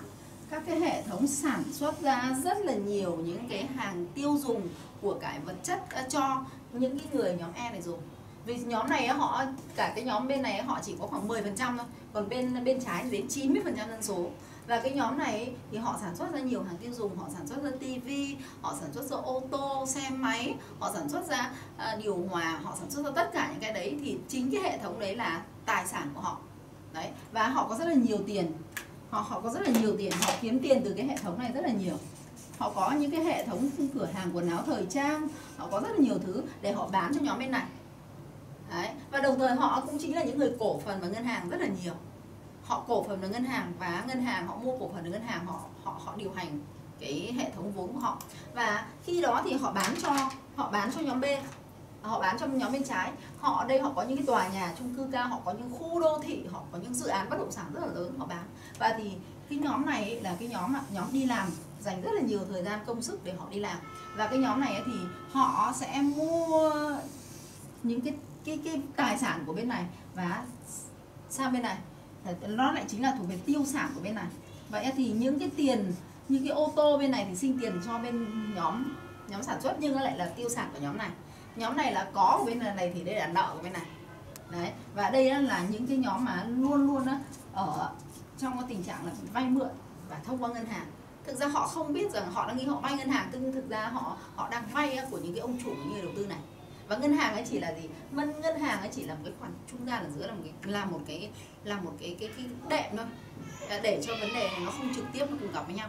các 0.50 0.62
cái 0.66 0.80
hệ 0.80 1.02
thống 1.02 1.26
sản 1.26 1.62
xuất 1.72 2.00
ra 2.00 2.36
rất 2.44 2.58
là 2.58 2.74
nhiều 2.74 3.16
những 3.16 3.48
cái 3.48 3.66
hàng 3.66 4.06
tiêu 4.14 4.36
dùng 4.42 4.68
của 5.02 5.18
cái 5.20 5.38
vật 5.44 5.56
chất 5.62 5.90
à, 5.90 6.06
cho 6.08 6.44
những 6.72 6.98
cái 6.98 7.08
người 7.12 7.36
nhóm 7.38 7.52
E 7.54 7.70
này 7.70 7.82
dùng. 7.82 8.00
Vì 8.46 8.56
nhóm 8.56 8.88
này 8.88 9.08
họ, 9.08 9.44
cả 9.76 9.92
cái 9.96 10.04
nhóm 10.04 10.28
bên 10.28 10.42
này 10.42 10.62
họ 10.62 10.78
chỉ 10.82 10.94
có 11.00 11.06
khoảng 11.06 11.28
10% 11.28 11.54
thôi, 11.56 11.86
còn 12.12 12.28
bên 12.28 12.64
bên 12.64 12.80
trái 12.80 13.04
đến 13.10 13.26
90% 13.26 13.74
dân 13.74 14.02
số 14.02 14.26
và 14.66 14.80
cái 14.80 14.92
nhóm 14.92 15.18
này 15.18 15.54
thì 15.70 15.78
họ 15.78 15.98
sản 16.00 16.16
xuất 16.16 16.32
ra 16.32 16.40
nhiều 16.40 16.62
hàng 16.62 16.76
tiêu 16.76 16.92
dùng 16.92 17.18
họ 17.18 17.28
sản 17.34 17.46
xuất 17.46 17.62
ra 17.62 17.70
tivi 17.80 18.36
họ 18.62 18.74
sản 18.80 18.92
xuất 18.92 19.02
ra 19.04 19.16
ô 19.16 19.42
tô 19.50 19.86
xe 19.88 20.10
máy 20.10 20.54
họ 20.78 20.92
sản 20.94 21.08
xuất 21.08 21.26
ra 21.26 21.50
uh, 21.76 22.04
điều 22.04 22.16
hòa 22.30 22.60
họ 22.62 22.76
sản 22.80 22.90
xuất 22.90 23.04
ra 23.04 23.10
tất 23.14 23.30
cả 23.32 23.48
những 23.50 23.60
cái 23.60 23.72
đấy. 23.72 23.98
Thì 24.04 24.18
chính 24.28 24.50
cái 24.50 24.60
hệ 24.62 24.78
thống 24.78 24.98
đấy 24.98 25.16
là 25.16 25.42
tài 25.66 25.86
sản 25.86 26.10
của 26.14 26.20
họ. 26.20 26.38
Đấy 26.92 27.08
và 27.32 27.48
họ 27.48 27.66
có 27.68 27.76
rất 27.76 27.84
là 27.84 27.94
nhiều 27.94 28.18
tiền. 28.26 28.52
Họ 29.10 29.20
họ 29.20 29.40
có 29.40 29.50
rất 29.50 29.60
là 29.60 29.80
nhiều 29.80 29.96
tiền 29.98 30.12
họ 30.20 30.32
kiếm 30.40 30.60
tiền 30.60 30.82
từ 30.84 30.94
cái 30.96 31.06
hệ 31.06 31.16
thống 31.16 31.38
này 31.38 31.50
rất 31.54 31.60
là 31.60 31.72
nhiều. 31.72 31.96
Họ 32.58 32.72
có 32.74 32.92
những 32.92 33.10
cái 33.10 33.24
hệ 33.24 33.46
thống 33.46 33.70
cửa 33.94 34.08
hàng 34.14 34.30
quần 34.32 34.50
áo 34.50 34.62
thời 34.66 34.86
trang 34.90 35.28
họ 35.56 35.68
có 35.70 35.80
rất 35.80 35.88
là 35.90 35.98
nhiều 35.98 36.18
thứ 36.26 36.42
để 36.62 36.72
họ 36.72 36.88
bán 36.92 37.14
cho 37.14 37.20
nhóm 37.20 37.38
bên 37.38 37.50
này. 37.50 37.64
Đấy. 38.70 38.88
và 39.10 39.20
đồng 39.20 39.38
thời 39.38 39.54
họ 39.54 39.82
cũng 39.86 39.98
chính 39.98 40.14
là 40.14 40.24
những 40.24 40.38
người 40.38 40.52
cổ 40.58 40.80
phần 40.84 41.00
và 41.00 41.08
ngân 41.08 41.24
hàng 41.24 41.48
rất 41.48 41.60
là 41.60 41.66
nhiều 41.82 41.94
họ 42.70 42.84
cổ 42.88 43.04
phần 43.08 43.20
vào 43.20 43.30
ngân 43.30 43.44
hàng 43.44 43.72
và 43.78 44.04
ngân 44.06 44.22
hàng 44.22 44.46
họ 44.46 44.56
mua 44.56 44.78
cổ 44.78 44.90
phần 44.94 45.04
ở 45.04 45.10
ngân 45.10 45.22
hàng, 45.22 45.46
họ 45.46 45.60
họ 45.84 46.00
họ 46.04 46.14
điều 46.16 46.32
hành 46.32 46.60
cái 47.00 47.34
hệ 47.38 47.50
thống 47.50 47.72
vốn 47.72 47.92
của 47.92 48.00
họ. 48.00 48.18
Và 48.54 48.86
khi 49.04 49.22
đó 49.22 49.42
thì 49.44 49.52
họ 49.52 49.72
bán 49.72 49.94
cho, 50.02 50.30
họ 50.56 50.70
bán 50.70 50.92
cho 50.92 51.00
nhóm 51.00 51.20
B, 51.20 51.24
họ 52.02 52.20
bán 52.20 52.38
cho 52.38 52.46
nhóm 52.46 52.72
bên 52.72 52.84
trái. 52.84 53.12
Họ 53.38 53.64
đây 53.64 53.80
họ 53.80 53.92
có 53.96 54.02
những 54.02 54.16
cái 54.16 54.26
tòa 54.26 54.48
nhà 54.48 54.74
chung 54.78 54.94
cư 54.96 55.08
cao, 55.12 55.28
họ 55.28 55.40
có 55.44 55.52
những 55.52 55.72
khu 55.78 56.00
đô 56.00 56.18
thị, 56.22 56.44
họ 56.52 56.62
có 56.72 56.78
những 56.78 56.94
dự 56.94 57.06
án 57.06 57.30
bất 57.30 57.38
động 57.38 57.52
sản 57.52 57.64
rất 57.74 57.80
là 57.80 57.86
lớn 57.86 58.14
họ 58.18 58.26
bán. 58.26 58.44
Và 58.78 58.94
thì 58.98 59.12
cái 59.50 59.58
nhóm 59.58 59.86
này 59.86 60.20
là 60.20 60.36
cái 60.38 60.48
nhóm 60.48 60.74
nhóm 60.92 61.12
đi 61.12 61.26
làm, 61.26 61.48
dành 61.80 62.02
rất 62.02 62.12
là 62.12 62.20
nhiều 62.20 62.40
thời 62.50 62.62
gian, 62.62 62.80
công 62.86 63.02
sức 63.02 63.24
để 63.24 63.32
họ 63.32 63.46
đi 63.50 63.58
làm. 63.58 63.78
Và 64.16 64.26
cái 64.26 64.38
nhóm 64.38 64.60
này 64.60 64.82
thì 64.86 64.92
họ 65.32 65.72
sẽ 65.76 66.02
mua 66.02 66.72
những 67.82 68.00
cái 68.00 68.14
cái 68.44 68.60
cái 68.64 68.82
tài 68.96 69.18
sản 69.18 69.42
của 69.46 69.52
bên 69.52 69.68
này 69.68 69.84
và 70.14 70.44
sang 71.30 71.52
bên 71.52 71.62
này 71.62 71.76
nó 72.46 72.72
lại 72.72 72.84
chính 72.88 73.02
là 73.02 73.14
thuộc 73.18 73.28
về 73.28 73.38
tiêu 73.46 73.64
sản 73.66 73.90
của 73.94 74.00
bên 74.00 74.14
này. 74.14 74.26
Vậy 74.70 74.92
thì 74.96 75.12
những 75.12 75.38
cái 75.38 75.50
tiền 75.56 75.92
như 76.28 76.38
cái 76.38 76.48
ô 76.48 76.72
tô 76.76 76.98
bên 76.98 77.10
này 77.10 77.26
thì 77.28 77.36
sinh 77.36 77.58
tiền 77.60 77.80
cho 77.86 77.98
bên 77.98 78.26
nhóm 78.54 78.96
nhóm 79.28 79.42
sản 79.42 79.60
xuất 79.60 79.76
nhưng 79.80 79.96
nó 79.96 80.00
lại 80.00 80.16
là 80.16 80.26
tiêu 80.36 80.48
sản 80.48 80.70
của 80.72 80.80
nhóm 80.80 80.98
này. 80.98 81.10
Nhóm 81.56 81.76
này 81.76 81.92
là 81.92 82.10
có 82.12 82.36
của 82.38 82.44
bên 82.44 82.58
này 82.58 82.92
thì 82.94 83.04
đây 83.04 83.14
là 83.14 83.26
nợ 83.26 83.50
của 83.56 83.62
bên 83.62 83.72
này. 83.72 83.86
Đấy 84.50 84.70
và 84.94 85.10
đây 85.10 85.42
là 85.42 85.64
những 85.70 85.86
cái 85.86 85.96
nhóm 85.96 86.24
mà 86.24 86.44
luôn 86.48 86.86
luôn 86.86 87.06
đó, 87.06 87.14
ở 87.52 87.90
trong 88.38 88.52
cái 88.52 88.64
tình 88.68 88.82
trạng 88.82 89.06
là 89.06 89.12
vay 89.32 89.44
mượn 89.44 89.68
và 90.08 90.16
thông 90.24 90.42
qua 90.42 90.48
ngân 90.48 90.66
hàng. 90.66 90.86
Thực 91.26 91.36
ra 91.36 91.46
họ 91.46 91.66
không 91.66 91.92
biết 91.92 92.12
rằng 92.12 92.32
họ 92.32 92.46
đang 92.46 92.56
nghĩ 92.56 92.64
họ 92.64 92.80
vay 92.80 92.96
ngân 92.96 93.08
hàng 93.08 93.28
nhưng 93.32 93.52
thực 93.52 93.68
ra 93.68 93.88
họ 93.88 94.16
họ 94.36 94.48
đang 94.48 94.64
vay 94.72 94.98
của 95.10 95.18
những 95.18 95.34
cái 95.34 95.40
ông 95.40 95.58
chủ 95.64 95.70
những 95.70 95.92
người 95.92 96.02
đầu 96.02 96.12
tư 96.16 96.26
này 96.26 96.38
và 96.90 96.96
ngân 96.96 97.12
hàng 97.12 97.34
ấy 97.34 97.44
chỉ 97.50 97.58
là 97.58 97.72
gì? 97.82 97.88
Ngân 98.10 98.40
ngân 98.40 98.60
hàng 98.60 98.80
ấy 98.80 98.88
chỉ 98.92 99.04
là 99.04 99.14
một 99.14 99.20
cái 99.24 99.32
khoản 99.40 99.52
trung 99.70 99.86
gian 99.86 100.04
ở 100.04 100.10
giữa, 100.10 100.26
là 100.26 100.32
một 100.32 100.42
cái, 100.44 100.72
là 100.72 100.84
một 100.84 101.00
cái, 101.06 101.30
là 101.64 101.76
một 101.80 101.92
cái 102.00 102.16
cái 102.20 102.30
cái 102.36 102.46
đệm 102.68 102.96
thôi. 102.96 103.06
Để 103.82 104.02
cho 104.06 104.12
vấn 104.20 104.28
đề 104.34 104.48
này 104.48 104.60
nó 104.64 104.70
không 104.70 104.94
trực 104.94 105.04
tiếp 105.12 105.26
nó 105.30 105.36
cùng 105.40 105.52
gặp 105.52 105.66
với 105.66 105.74
nhau. 105.74 105.88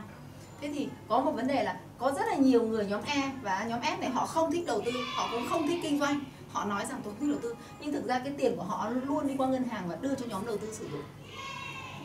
Thế 0.62 0.71
thì 0.75 0.88
có 1.07 1.19
một 1.19 1.31
vấn 1.31 1.48
đề 1.48 1.63
là 1.63 1.80
có 1.98 2.12
rất 2.12 2.27
là 2.27 2.36
nhiều 2.36 2.63
người 2.63 2.86
nhóm 2.86 3.01
E 3.06 3.31
và 3.42 3.65
nhóm 3.69 3.80
S 3.83 4.00
này 4.00 4.09
họ 4.09 4.25
không 4.25 4.51
thích 4.51 4.63
đầu 4.68 4.81
tư, 4.86 4.92
họ 5.15 5.30
cũng 5.31 5.45
không 5.50 5.68
thích 5.68 5.80
kinh 5.83 6.00
doanh. 6.00 6.19
Họ 6.51 6.65
nói 6.65 6.86
rằng 6.89 7.01
tôi 7.04 7.13
thích 7.19 7.27
đầu 7.30 7.39
tư, 7.42 7.56
nhưng 7.80 7.94
thực 7.94 8.06
ra 8.06 8.19
cái 8.19 8.33
tiền 8.38 8.56
của 8.57 8.63
họ 8.63 8.89
luôn 8.89 9.27
đi 9.27 9.33
qua 9.38 9.47
ngân 9.47 9.63
hàng 9.63 9.83
và 9.88 9.95
đưa 10.01 10.15
cho 10.15 10.25
nhóm 10.25 10.45
đầu 10.45 10.57
tư 10.57 10.74
sử 10.74 10.89
dụng 10.92 11.04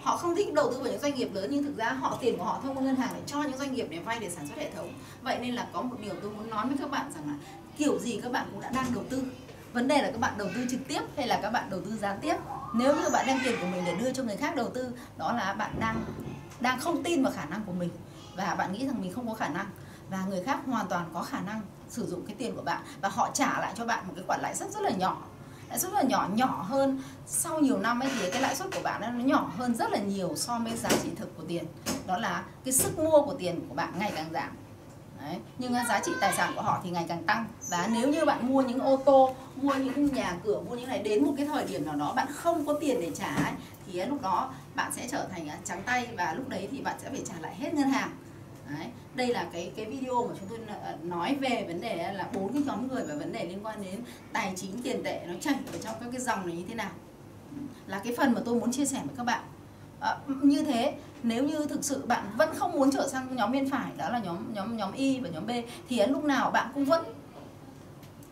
họ 0.07 0.17
không 0.17 0.35
thích 0.37 0.55
đầu 0.55 0.73
tư 0.73 0.79
vào 0.81 0.93
những 0.93 1.01
doanh 1.01 1.15
nghiệp 1.15 1.29
lớn, 1.33 1.51
nhưng 1.51 1.65
thực 1.65 1.77
ra 1.77 1.91
họ, 1.91 2.19
tiền 2.21 2.39
của 2.39 2.45
họ 2.45 2.61
thông 2.63 2.77
qua 2.77 2.83
ngân 2.83 2.97
hàng 2.97 3.11
để 3.15 3.23
cho 3.27 3.43
những 3.43 3.59
doanh 3.59 3.75
nghiệp 3.75 3.87
để 3.91 3.99
vay 3.99 4.19
để 4.21 4.31
sản 4.31 4.49
xuất 4.49 4.59
hệ 4.59 4.71
thống. 4.71 4.93
Vậy 5.23 5.39
nên 5.39 5.55
là 5.55 5.67
có 5.73 5.83
một 5.83 5.97
điều 6.03 6.15
tôi 6.23 6.31
muốn 6.31 6.51
nói 6.51 6.67
với 6.67 6.77
các 6.81 6.91
bạn 6.91 7.13
rằng 7.15 7.27
là 7.27 7.35
kiểu 7.79 7.99
gì 7.99 8.21
các 8.23 8.33
bạn 8.33 8.49
cũng 8.53 8.61
đã 8.61 8.71
đang 8.71 8.95
đầu 8.95 9.05
tư. 9.11 9.25
Vấn 9.73 9.89
đề 9.89 10.03
là 10.03 10.11
các 10.11 10.21
bạn 10.21 10.39
đầu 10.39 10.49
tư 10.55 10.67
trực 10.71 10.81
tiếp 10.89 11.01
hay 11.17 11.27
là 11.27 11.39
các 11.43 11.51
bạn 11.51 11.71
đầu 11.71 11.81
tư 11.81 11.97
gián 11.97 12.19
tiếp? 12.21 12.37
Nếu 12.75 12.97
như 12.97 13.11
bạn 13.13 13.27
đem 13.27 13.39
tiền 13.45 13.57
của 13.61 13.67
mình 13.67 13.83
để 13.87 13.97
đưa 13.97 14.13
cho 14.13 14.23
người 14.23 14.37
khác 14.37 14.57
đầu 14.57 14.69
tư, 14.69 14.93
đó 15.17 15.33
là 15.33 15.55
bạn 15.55 15.71
đang 15.79 16.05
đang 16.61 16.81
không 16.81 17.03
tin 17.03 17.23
vào 17.23 17.33
khả 17.33 17.45
năng 17.45 17.63
của 17.67 17.73
mình. 17.73 17.91
Và 18.37 18.55
bạn 18.55 18.73
nghĩ 18.73 18.87
rằng 18.87 19.01
mình 19.01 19.13
không 19.15 19.29
có 19.29 19.35
khả 19.35 19.49
năng. 19.49 19.67
Và 20.11 20.25
người 20.29 20.43
khác 20.43 20.61
hoàn 20.67 20.87
toàn 20.89 21.11
có 21.15 21.23
khả 21.23 21.41
năng 21.41 21.61
sử 21.89 22.07
dụng 22.07 22.27
cái 22.27 22.37
tiền 22.39 22.57
của 22.57 22.63
bạn. 22.63 22.83
Và 23.01 23.09
họ 23.09 23.31
trả 23.35 23.61
lại 23.61 23.73
cho 23.77 23.85
bạn 23.85 24.09
một 24.09 24.13
cái 24.17 24.25
khoản 24.27 24.41
lãi 24.41 24.55
suất 24.55 24.71
rất 24.71 24.83
là 24.83 24.91
nhỏ 24.91 25.23
lãi 25.69 25.79
suất 25.79 25.93
là 25.93 26.03
nhỏ 26.03 26.29
nhỏ 26.35 26.67
hơn 26.69 27.03
sau 27.27 27.61
nhiều 27.61 27.79
năm 27.79 28.01
ấy 28.01 28.11
thì 28.21 28.31
cái 28.31 28.43
lãi 28.43 28.57
suất 28.57 28.69
của 28.75 28.83
bạn 28.83 29.01
nó 29.01 29.25
nhỏ 29.25 29.51
hơn 29.57 29.75
rất 29.75 29.91
là 29.91 29.99
nhiều 29.99 30.33
so 30.37 30.59
với 30.59 30.77
giá 30.77 30.89
trị 31.03 31.09
thực 31.17 31.37
của 31.37 31.43
tiền. 31.49 31.65
Đó 32.07 32.19
là 32.19 32.45
cái 32.65 32.73
sức 32.73 32.99
mua 32.99 33.23
của 33.23 33.35
tiền 33.39 33.61
của 33.69 33.75
bạn 33.75 33.93
ngày 33.99 34.13
càng 34.17 34.29
giảm. 34.33 34.57
Đấy. 35.21 35.39
nhưng 35.59 35.75
giá 35.89 36.01
trị 36.05 36.13
tài 36.21 36.33
sản 36.33 36.53
của 36.57 36.63
họ 36.63 36.81
thì 36.85 36.91
ngày 36.91 37.05
càng 37.09 37.25
tăng. 37.25 37.47
Và 37.71 37.89
nếu 37.93 38.09
như 38.09 38.25
bạn 38.25 38.49
mua 38.49 38.63
những 38.63 38.81
ô 38.81 38.97
tô 38.97 39.35
mua 39.57 39.75
những 39.75 40.07
nhà 40.07 40.37
cửa 40.45 40.61
mua 40.61 40.75
những 40.75 40.89
này 40.89 40.99
đến 40.99 41.25
một 41.25 41.35
cái 41.37 41.47
thời 41.47 41.65
điểm 41.65 41.87
nào 41.87 41.97
đó 41.97 42.13
bạn 42.17 42.27
không 42.35 42.67
có 42.67 42.73
tiền 42.81 43.01
để 43.01 43.11
trả 43.15 43.35
ấy, 43.35 43.53
thì 43.87 44.05
lúc 44.05 44.23
đó 44.23 44.51
bạn 44.75 44.93
sẽ 44.93 45.09
trở 45.11 45.27
thành 45.31 45.49
à, 45.49 45.59
trắng 45.65 45.83
tay 45.87 46.09
và 46.17 46.33
lúc 46.33 46.49
đấy 46.49 46.69
thì 46.73 46.81
bạn 46.81 46.97
sẽ 47.03 47.11
phải 47.11 47.23
trả 47.29 47.35
lại 47.41 47.55
hết 47.55 47.75
ngân 47.75 47.91
hàng 47.91 48.11
đây 49.17 49.27
là 49.27 49.47
cái 49.53 49.73
cái 49.77 49.87
video 49.87 50.27
mà 50.27 50.35
chúng 50.41 50.49
tôi 50.49 50.59
nói 51.03 51.37
về 51.41 51.65
vấn 51.69 51.81
đề 51.81 52.13
là 52.13 52.29
bốn 52.35 52.53
cái 52.53 52.63
nhóm 52.67 52.89
người 52.89 53.05
và 53.09 53.15
vấn 53.15 53.33
đề 53.33 53.45
liên 53.45 53.67
quan 53.67 53.83
đến 53.85 54.01
tài 54.33 54.53
chính 54.57 54.83
tiền 54.83 55.03
tệ 55.05 55.21
nó 55.27 55.35
chảy 55.41 55.55
ở 55.73 55.79
trong 55.79 55.95
các 56.01 56.07
cái 56.13 56.21
dòng 56.21 56.47
này 56.47 56.57
như 56.57 56.65
thế 56.69 56.75
nào. 56.75 56.91
Là 57.87 58.01
cái 58.05 58.15
phần 58.17 58.33
mà 58.33 58.41
tôi 58.45 58.61
muốn 58.61 58.73
chia 58.73 58.87
sẻ 58.87 59.01
với 59.05 59.15
các 59.17 59.25
bạn. 59.25 59.41
À, 60.01 60.17
như 60.43 60.63
thế 60.63 60.95
nếu 61.23 61.45
như 61.45 61.67
thực 61.67 61.85
sự 61.85 62.07
bạn 62.07 62.25
vẫn 62.37 62.55
không 62.55 62.73
muốn 62.73 62.91
trở 62.91 63.09
sang 63.09 63.37
nhóm 63.37 63.53
bên 63.53 63.71
phải 63.71 63.93
đó 63.97 64.09
là 64.09 64.19
nhóm 64.19 64.55
nhóm 64.55 64.77
nhóm 64.77 64.93
y 64.93 65.21
và 65.21 65.29
nhóm 65.29 65.47
b 65.47 65.51
thì 65.89 66.07
lúc 66.07 66.25
nào 66.25 66.51
bạn 66.51 66.71
cũng 66.75 66.85
vẫn 66.85 67.05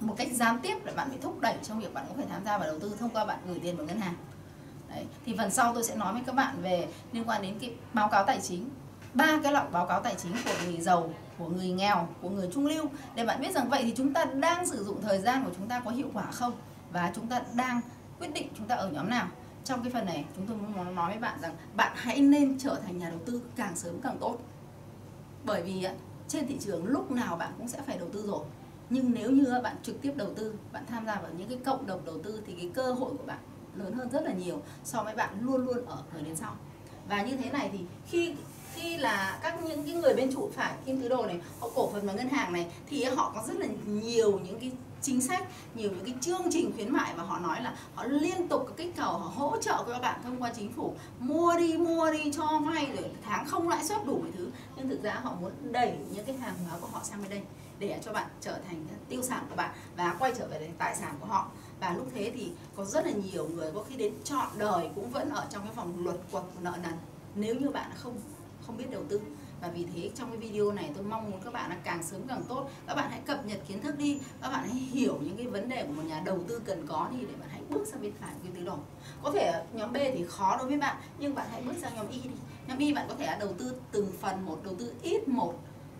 một 0.00 0.14
cách 0.18 0.28
gián 0.32 0.60
tiếp 0.62 0.84
là 0.84 0.92
bạn 0.92 1.08
bị 1.10 1.16
thúc 1.22 1.40
đẩy 1.40 1.54
trong 1.62 1.80
việc 1.80 1.94
bạn 1.94 2.04
có 2.08 2.14
thể 2.16 2.24
tham 2.30 2.44
gia 2.44 2.58
vào 2.58 2.66
đầu 2.66 2.78
tư 2.78 2.96
thông 2.98 3.10
qua 3.10 3.24
bạn 3.24 3.38
gửi 3.48 3.58
tiền 3.62 3.76
vào 3.76 3.86
ngân 3.86 4.00
hàng. 4.00 4.14
Đấy. 4.88 5.04
thì 5.26 5.34
phần 5.38 5.50
sau 5.50 5.74
tôi 5.74 5.84
sẽ 5.84 5.96
nói 5.96 6.12
với 6.12 6.22
các 6.26 6.34
bạn 6.34 6.62
về 6.62 6.88
liên 7.12 7.28
quan 7.28 7.42
đến 7.42 7.58
cái 7.60 7.72
báo 7.92 8.08
cáo 8.08 8.24
tài 8.24 8.40
chính 8.40 8.68
ba 9.14 9.40
cái 9.42 9.52
loại 9.52 9.66
báo 9.72 9.86
cáo 9.86 10.00
tài 10.00 10.14
chính 10.22 10.32
của 10.44 10.54
người 10.64 10.80
giàu, 10.80 11.10
của 11.38 11.48
người 11.48 11.68
nghèo, 11.68 12.08
của 12.22 12.30
người 12.30 12.48
trung 12.54 12.66
lưu. 12.66 12.86
Để 13.14 13.24
bạn 13.24 13.40
biết 13.40 13.54
rằng 13.54 13.68
vậy 13.68 13.82
thì 13.82 13.94
chúng 13.96 14.12
ta 14.12 14.24
đang 14.24 14.66
sử 14.66 14.84
dụng 14.84 15.02
thời 15.02 15.18
gian 15.18 15.44
của 15.44 15.50
chúng 15.56 15.68
ta 15.68 15.80
có 15.84 15.90
hiệu 15.90 16.10
quả 16.14 16.30
không? 16.30 16.52
Và 16.92 17.12
chúng 17.14 17.26
ta 17.26 17.42
đang 17.54 17.80
quyết 18.18 18.34
định 18.34 18.48
chúng 18.58 18.66
ta 18.66 18.74
ở 18.74 18.90
nhóm 18.90 19.10
nào? 19.10 19.26
Trong 19.64 19.82
cái 19.82 19.92
phần 19.92 20.06
này, 20.06 20.24
chúng 20.36 20.46
tôi 20.46 20.56
muốn 20.56 20.94
nói 20.94 21.10
với 21.10 21.20
bạn 21.20 21.38
rằng 21.42 21.54
bạn 21.74 21.92
hãy 21.96 22.20
nên 22.20 22.58
trở 22.58 22.80
thành 22.84 22.98
nhà 22.98 23.10
đầu 23.10 23.18
tư 23.26 23.42
càng 23.56 23.76
sớm 23.76 24.00
càng 24.00 24.18
tốt. 24.20 24.38
Bởi 25.44 25.62
vì 25.62 25.86
trên 26.28 26.46
thị 26.46 26.58
trường 26.60 26.86
lúc 26.86 27.10
nào 27.10 27.36
bạn 27.36 27.52
cũng 27.58 27.68
sẽ 27.68 27.82
phải 27.86 27.98
đầu 27.98 28.08
tư 28.12 28.24
rồi. 28.26 28.44
Nhưng 28.90 29.12
nếu 29.14 29.30
như 29.30 29.60
bạn 29.62 29.76
trực 29.82 30.02
tiếp 30.02 30.12
đầu 30.16 30.34
tư, 30.34 30.54
bạn 30.72 30.86
tham 30.86 31.06
gia 31.06 31.14
vào 31.14 31.30
những 31.38 31.48
cái 31.48 31.58
cộng 31.64 31.86
đồng 31.86 32.04
đầu 32.04 32.18
tư 32.22 32.42
thì 32.46 32.54
cái 32.54 32.70
cơ 32.74 32.92
hội 32.92 33.10
của 33.18 33.24
bạn 33.26 33.38
lớn 33.74 33.92
hơn 33.92 34.10
rất 34.10 34.22
là 34.24 34.32
nhiều 34.32 34.62
so 34.84 35.02
với 35.02 35.14
bạn 35.14 35.40
luôn 35.40 35.66
luôn 35.66 35.86
ở 35.86 35.98
thời 36.12 36.22
đến 36.22 36.36
sau. 36.36 36.56
Và 37.08 37.22
như 37.22 37.36
thế 37.36 37.50
này 37.50 37.70
thì 37.72 37.78
khi 38.06 38.34
khi 38.74 38.96
là 38.96 39.38
các 39.42 39.64
những 39.64 39.84
cái 39.84 39.94
người 39.94 40.14
bên 40.14 40.34
chủ 40.34 40.50
phải 40.54 40.72
kim 40.86 41.02
tứ 41.02 41.08
đồ 41.08 41.26
này, 41.26 41.40
họ 41.60 41.68
cổ 41.74 41.90
phần 41.92 42.06
vào 42.06 42.16
ngân 42.16 42.28
hàng 42.28 42.52
này, 42.52 42.66
thì 42.88 43.04
họ 43.04 43.32
có 43.34 43.42
rất 43.46 43.56
là 43.56 43.66
nhiều 43.86 44.38
những 44.38 44.60
cái 44.60 44.72
chính 45.02 45.20
sách, 45.20 45.44
nhiều 45.74 45.90
những 45.90 46.04
cái 46.04 46.14
chương 46.20 46.42
trình 46.50 46.72
khuyến 46.74 46.92
mại 46.92 47.14
và 47.16 47.22
họ 47.22 47.38
nói 47.38 47.62
là 47.62 47.76
họ 47.94 48.04
liên 48.04 48.48
tục 48.48 48.68
kích 48.76 48.96
cầu, 48.96 49.12
họ 49.12 49.32
hỗ 49.36 49.56
trợ 49.56 49.84
cho 49.86 49.92
các 49.92 50.02
bạn 50.02 50.20
thông 50.22 50.42
qua 50.42 50.52
chính 50.56 50.72
phủ 50.72 50.94
mua 51.18 51.54
đi 51.58 51.76
mua 51.76 52.10
đi 52.10 52.32
cho 52.32 52.60
vay 52.66 52.86
rồi 52.96 53.10
tháng 53.24 53.46
không 53.46 53.68
lãi 53.68 53.84
suất 53.84 54.06
đủ 54.06 54.18
mọi 54.22 54.30
thứ. 54.36 54.50
Nhưng 54.76 54.88
thực 54.88 55.02
ra 55.02 55.14
họ 55.22 55.32
muốn 55.40 55.52
đẩy 55.62 55.94
những 56.10 56.24
cái 56.24 56.36
hàng 56.36 56.54
hóa 56.68 56.78
của 56.80 56.88
họ 56.92 57.00
sang 57.02 57.20
bên 57.22 57.30
đây 57.30 57.42
để 57.78 58.00
cho 58.04 58.12
bạn 58.12 58.26
trở 58.40 58.58
thành 58.68 58.86
tiêu 59.08 59.22
sản 59.22 59.46
của 59.50 59.56
bạn 59.56 59.70
và 59.96 60.16
quay 60.18 60.32
trở 60.38 60.46
về 60.46 60.70
tài 60.78 60.96
sản 60.96 61.14
của 61.20 61.26
họ. 61.26 61.48
Và 61.80 61.94
lúc 61.94 62.06
thế 62.14 62.32
thì 62.34 62.50
có 62.76 62.84
rất 62.84 63.06
là 63.06 63.12
nhiều 63.12 63.48
người 63.48 63.72
có 63.74 63.84
khi 63.88 63.96
đến 63.96 64.12
chọn 64.24 64.46
đời 64.58 64.88
cũng 64.94 65.10
vẫn 65.10 65.30
ở 65.30 65.46
trong 65.50 65.62
cái 65.62 65.74
vòng 65.74 66.04
luật 66.04 66.16
quật 66.32 66.44
nợ 66.60 66.72
nần. 66.82 66.94
Nếu 67.34 67.54
như 67.54 67.70
bạn 67.70 67.90
không 67.96 68.18
không 68.66 68.76
biết 68.76 68.90
đầu 68.90 69.02
tư. 69.08 69.20
Và 69.62 69.68
vì 69.68 69.86
thế 69.94 70.10
trong 70.14 70.30
cái 70.30 70.38
video 70.38 70.72
này 70.72 70.90
tôi 70.94 71.04
mong 71.04 71.30
muốn 71.30 71.40
các 71.44 71.52
bạn 71.52 71.70
là 71.70 71.76
càng 71.84 72.02
sớm 72.02 72.20
càng 72.28 72.42
tốt. 72.48 72.70
Các 72.86 72.94
bạn 72.94 73.10
hãy 73.10 73.20
cập 73.26 73.46
nhật 73.46 73.58
kiến 73.68 73.82
thức 73.82 73.98
đi. 73.98 74.18
Các 74.42 74.48
bạn 74.48 74.68
hãy 74.68 74.74
hiểu 74.74 75.18
những 75.22 75.36
cái 75.36 75.46
vấn 75.46 75.68
đề 75.68 75.84
của 75.86 75.92
một 75.92 76.02
nhà 76.06 76.22
đầu 76.24 76.38
tư 76.48 76.60
cần 76.64 76.86
có 76.86 77.08
đi 77.12 77.18
để 77.20 77.34
bạn 77.40 77.48
hãy 77.52 77.60
bước 77.70 77.86
sang 77.86 78.02
bên 78.02 78.12
phải 78.20 78.30
của 78.34 78.40
cái 78.42 78.52
tứ 78.54 78.64
đồ 78.64 78.78
có 79.24 79.30
thể 79.30 79.52
nhóm 79.72 79.92
B 79.92 79.96
thì 79.96 80.24
khó 80.28 80.56
đối 80.56 80.66
với 80.66 80.78
bạn, 80.78 80.96
nhưng 81.18 81.34
bạn 81.34 81.46
hãy 81.50 81.62
bước 81.62 81.74
sang 81.80 81.94
nhóm 81.96 82.08
Y 82.08 82.20
đi. 82.20 82.30
Nhóm 82.66 82.78
Y 82.78 82.92
bạn 82.92 83.06
có 83.08 83.14
thể 83.18 83.36
đầu 83.40 83.52
tư 83.58 83.74
từng 83.92 84.12
phần 84.20 84.46
một, 84.46 84.58
đầu 84.64 84.74
tư 84.78 84.94
ít 85.02 85.28
một. 85.28 85.54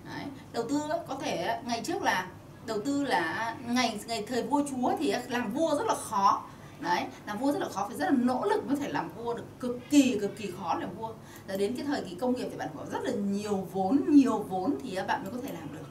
Đấy. 0.05 0.25
đầu 0.53 0.65
tư 0.69 0.81
có 1.09 1.17
thể 1.21 1.61
ngày 1.67 1.83
trước 1.85 2.03
là 2.03 2.29
đầu 2.67 2.79
tư 2.85 3.05
là 3.05 3.57
ngày 3.67 4.01
ngày 4.07 4.25
thời 4.27 4.43
vua 4.43 4.63
chúa 4.71 4.93
thì 4.99 5.15
làm 5.29 5.53
vua 5.53 5.77
rất 5.77 5.87
là 5.87 5.95
khó 5.95 6.43
đấy 6.85 7.07
làm 7.27 7.39
vua 7.39 7.53
rất 7.53 7.59
là 7.59 7.69
khó, 7.69 7.87
phải 7.89 7.97
rất 7.97 8.05
là 8.05 8.17
nỗ 8.19 8.45
lực 8.45 8.67
mới 8.67 8.77
thể 8.77 8.89
làm 8.89 9.11
vua 9.17 9.35
được, 9.35 9.45
cực 9.61 9.79
kỳ 9.91 10.19
cực 10.21 10.37
kỳ 10.37 10.51
khó 10.59 10.75
làm 10.75 10.95
vua. 10.95 11.13
Và 11.49 11.57
đến 11.57 11.77
cái 11.77 11.87
thời 11.87 12.03
kỳ 12.03 12.15
công 12.15 12.35
nghiệp 12.35 12.49
thì 12.51 12.57
bạn 12.57 12.69
có 12.77 12.87
rất 12.93 13.03
là 13.03 13.13
nhiều 13.13 13.69
vốn 13.73 14.05
nhiều 14.09 14.39
vốn 14.39 14.77
thì 14.83 14.99
bạn 15.09 15.23
mới 15.23 15.33
có 15.33 15.39
thể 15.43 15.53
làm 15.53 15.73
được. 15.73 15.87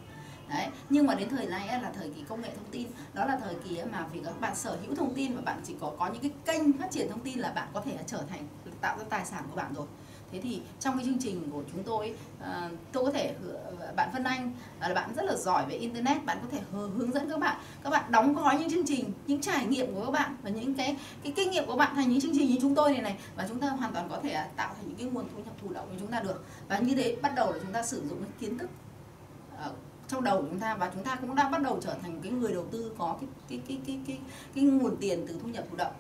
Đấy, 0.50 0.67
nhưng 0.89 1.07
mà 1.07 1.15
đến 1.15 1.29
thời 1.29 1.45
nay 1.45 1.67
là 1.67 1.91
thời 1.95 2.09
kỳ 2.09 2.23
công 2.29 2.41
nghệ 2.41 2.50
thông 2.55 2.71
tin, 2.71 2.88
đó 3.13 3.25
là 3.25 3.39
thời 3.43 3.55
kỳ 3.55 3.81
mà 3.91 4.07
vì 4.13 4.21
các 4.25 4.41
bạn 4.41 4.55
sở 4.55 4.77
hữu 4.85 4.95
thông 4.95 5.13
tin 5.13 5.35
và 5.35 5.41
bạn 5.41 5.62
chỉ 5.63 5.75
có 5.79 5.91
có 6.00 6.07
những 6.07 6.21
cái 6.21 6.31
kênh 6.45 6.73
phát 6.73 6.91
triển 6.91 7.09
thông 7.09 7.19
tin 7.19 7.39
là 7.39 7.51
bạn 7.51 7.67
có 7.73 7.81
thể 7.81 7.97
trở 8.07 8.23
thành 8.29 8.47
tạo 8.81 8.97
ra 8.97 9.05
tài 9.09 9.25
sản 9.25 9.43
của 9.50 9.55
bạn 9.55 9.73
rồi 9.75 9.85
thế 10.33 10.39
thì 10.43 10.61
trong 10.79 10.97
cái 10.97 11.05
chương 11.05 11.19
trình 11.19 11.49
của 11.51 11.63
chúng 11.71 11.83
tôi 11.83 12.15
ờ, 12.39 12.69
tôi 12.91 13.05
có 13.05 13.11
thể 13.11 13.35
ờ, 13.79 13.93
bạn 13.95 14.09
Vân 14.13 14.23
Anh 14.23 14.53
là 14.81 14.93
bạn 14.93 15.13
rất 15.15 15.25
là 15.25 15.35
giỏi 15.35 15.65
về 15.69 15.75
internet 15.75 16.25
bạn 16.25 16.37
có 16.41 16.47
thể 16.51 16.59
hướng 16.71 17.11
dẫn 17.11 17.29
các 17.29 17.39
bạn. 17.39 17.57
Các 17.83 17.89
bạn 17.89 18.11
đóng 18.11 18.35
gói 18.35 18.59
những 18.59 18.69
chương 18.69 18.85
trình 18.85 19.11
những 19.27 19.41
trải 19.41 19.65
nghiệm 19.65 19.95
của 19.95 20.05
các 20.05 20.11
bạn 20.11 20.35
và 20.43 20.49
những 20.49 20.73
cái 20.73 20.97
cái 21.23 21.33
kinh 21.35 21.51
nghiệm 21.51 21.65
của 21.65 21.75
bạn 21.75 21.95
thành 21.95 22.09
những 22.09 22.21
chương 22.21 22.37
trình 22.37 22.49
như 22.49 22.57
chúng 22.61 22.75
tôi 22.75 22.91
này 22.91 23.01
này 23.01 23.15
và 23.35 23.45
chúng 23.49 23.59
ta 23.59 23.69
hoàn 23.69 23.93
toàn 23.93 24.09
có 24.09 24.19
thể 24.23 24.45
tạo 24.55 24.73
thành 24.75 24.87
những 24.87 24.95
cái 24.95 25.07
nguồn 25.07 25.25
thu 25.33 25.43
nhập 25.43 25.53
thụ 25.61 25.73
động 25.73 25.87
của 25.89 25.95
chúng 25.99 26.11
ta 26.11 26.19
được. 26.19 26.45
Và 26.67 26.77
như 26.77 26.95
thế 26.95 27.15
bắt 27.21 27.35
đầu 27.35 27.51
là 27.51 27.59
chúng 27.61 27.71
ta 27.71 27.83
sử 27.83 28.07
dụng 28.09 28.23
cái 28.23 28.31
kiến 28.39 28.57
thức 28.57 28.69
trong 30.07 30.23
đầu 30.23 30.41
của 30.41 30.47
chúng 30.49 30.59
ta 30.59 30.75
và 30.75 30.91
chúng 30.93 31.03
ta 31.03 31.15
cũng 31.15 31.35
đang 31.35 31.51
bắt 31.51 31.61
đầu 31.61 31.79
trở 31.81 31.95
thành 32.01 32.19
cái 32.23 32.31
người 32.31 32.53
đầu 32.53 32.65
tư 32.71 32.91
có 32.97 33.17
cái 33.21 33.29
cái 33.49 33.61
cái 33.67 33.77
cái 33.87 33.99
cái, 34.07 34.19
cái 34.55 34.63
nguồn 34.63 34.95
tiền 34.97 35.25
từ 35.27 35.35
thu 35.43 35.47
nhập 35.47 35.63
thụ 35.71 35.77
động 35.77 35.93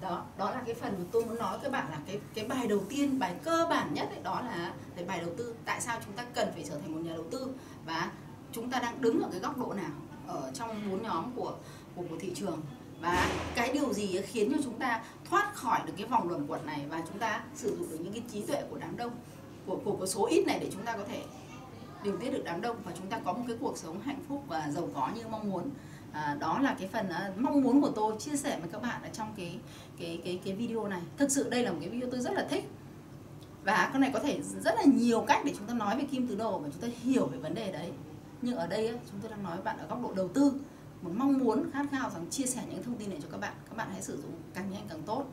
đó 0.00 0.24
đó 0.38 0.50
là 0.50 0.62
cái 0.66 0.74
phần 0.74 0.94
mà 0.98 1.04
tôi 1.12 1.24
muốn 1.24 1.38
nói 1.38 1.52
với 1.52 1.60
các 1.62 1.72
bạn 1.72 1.90
là 1.90 1.98
cái 2.06 2.20
cái 2.34 2.44
bài 2.44 2.66
đầu 2.66 2.80
tiên 2.88 3.18
bài 3.18 3.34
cơ 3.44 3.66
bản 3.70 3.94
nhất 3.94 4.08
ấy, 4.10 4.22
đó 4.22 4.40
là 4.40 4.72
cái 4.96 5.04
bài 5.04 5.20
đầu 5.20 5.30
tư 5.36 5.54
tại 5.64 5.80
sao 5.80 6.00
chúng 6.04 6.14
ta 6.14 6.24
cần 6.34 6.48
phải 6.54 6.64
trở 6.68 6.78
thành 6.78 6.94
một 6.94 7.00
nhà 7.00 7.12
đầu 7.14 7.24
tư 7.30 7.48
và 7.86 8.10
chúng 8.52 8.70
ta 8.70 8.80
đang 8.80 9.00
đứng 9.00 9.22
ở 9.22 9.28
cái 9.30 9.40
góc 9.40 9.58
độ 9.58 9.72
nào 9.72 9.90
ở 10.26 10.50
trong 10.54 10.90
bốn 10.90 11.02
nhóm 11.02 11.32
của 11.36 11.54
của, 11.96 12.02
của 12.10 12.16
thị 12.20 12.32
trường. 12.34 12.60
Và 13.00 13.28
cái 13.54 13.72
điều 13.72 13.92
gì 13.92 14.20
khiến 14.22 14.52
cho 14.52 14.62
chúng 14.64 14.78
ta 14.78 15.02
thoát 15.24 15.54
khỏi 15.54 15.80
được 15.86 15.92
cái 15.96 16.06
vòng 16.06 16.28
luẩn 16.28 16.46
quẩn 16.46 16.66
này 16.66 16.84
và 16.88 17.02
chúng 17.08 17.18
ta 17.18 17.44
sử 17.54 17.76
dụng 17.76 17.90
được 17.90 17.98
những 18.00 18.12
cái 18.12 18.22
trí 18.32 18.42
tuệ 18.42 18.62
của 18.70 18.78
đám 18.78 18.96
đông 18.96 19.12
của 19.66 19.78
của, 19.84 19.92
của 19.92 20.06
số 20.06 20.26
ít 20.26 20.44
này 20.46 20.58
để 20.60 20.70
chúng 20.72 20.82
ta 20.82 20.96
có 20.96 21.04
thể 21.08 21.22
điều 22.02 22.16
tiết 22.16 22.30
được 22.30 22.42
đám 22.44 22.60
đông 22.60 22.76
và 22.84 22.92
chúng 22.98 23.06
ta 23.06 23.20
có 23.24 23.32
một 23.32 23.44
cái 23.48 23.56
cuộc 23.60 23.78
sống 23.78 24.00
hạnh 24.00 24.20
phúc 24.28 24.44
và 24.48 24.70
giàu 24.70 24.88
có 24.94 25.10
như 25.14 25.22
mong 25.30 25.50
muốn 25.50 25.70
à, 26.16 26.36
đó 26.40 26.58
là 26.58 26.76
cái 26.78 26.88
phần 26.88 27.06
uh, 27.06 27.38
mong 27.38 27.62
muốn 27.62 27.80
của 27.80 27.90
tôi 27.90 28.14
chia 28.18 28.36
sẻ 28.36 28.58
với 28.60 28.68
các 28.72 28.82
bạn 28.82 29.02
ở 29.02 29.08
trong 29.12 29.34
cái 29.36 29.58
cái 29.98 30.20
cái 30.24 30.40
cái 30.44 30.54
video 30.54 30.88
này. 30.88 31.00
Thực 31.16 31.30
sự 31.30 31.50
đây 31.50 31.62
là 31.62 31.72
một 31.72 31.78
cái 31.80 31.88
video 31.88 32.10
tôi 32.10 32.20
rất 32.20 32.32
là 32.34 32.46
thích. 32.50 32.64
Và 33.64 33.90
cái 33.92 34.00
này 34.00 34.10
có 34.14 34.20
thể 34.20 34.40
rất 34.64 34.74
là 34.74 34.84
nhiều 34.84 35.24
cách 35.28 35.42
để 35.44 35.52
chúng 35.58 35.66
ta 35.66 35.74
nói 35.74 35.98
về 35.98 36.04
kim 36.04 36.26
tứ 36.26 36.36
đồ 36.36 36.58
và 36.58 36.68
chúng 36.72 36.82
ta 36.82 36.88
hiểu 37.02 37.26
về 37.26 37.38
vấn 37.38 37.54
đề 37.54 37.72
đấy. 37.72 37.92
Nhưng 38.42 38.56
ở 38.56 38.66
đây 38.66 38.98
chúng 39.10 39.20
tôi 39.20 39.30
đang 39.30 39.42
nói 39.42 39.56
với 39.56 39.64
bạn 39.64 39.78
ở 39.78 39.86
góc 39.86 40.02
độ 40.02 40.12
đầu 40.14 40.28
tư. 40.28 40.52
Một 41.02 41.10
mong 41.14 41.38
muốn 41.38 41.70
khát 41.72 41.86
khao 41.90 42.10
rằng 42.10 42.30
chia 42.30 42.46
sẻ 42.46 42.62
những 42.70 42.82
thông 42.82 42.96
tin 42.96 43.10
này 43.10 43.18
cho 43.22 43.28
các 43.32 43.40
bạn. 43.40 43.52
Các 43.68 43.76
bạn 43.76 43.88
hãy 43.92 44.02
sử 44.02 44.16
dụng 44.16 44.32
càng 44.54 44.70
nhanh 44.70 44.86
càng 44.88 45.02
tốt. 45.06 45.24